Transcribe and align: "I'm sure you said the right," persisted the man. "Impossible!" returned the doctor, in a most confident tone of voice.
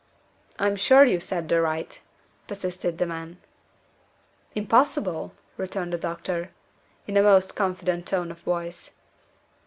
"I'm 0.57 0.77
sure 0.77 1.05
you 1.05 1.19
said 1.19 1.47
the 1.47 1.61
right," 1.61 2.01
persisted 2.47 2.97
the 2.97 3.05
man. 3.05 3.37
"Impossible!" 4.55 5.35
returned 5.57 5.93
the 5.93 5.99
doctor, 5.99 6.49
in 7.05 7.17
a 7.17 7.21
most 7.21 7.55
confident 7.55 8.07
tone 8.07 8.31
of 8.31 8.39
voice. 8.39 8.95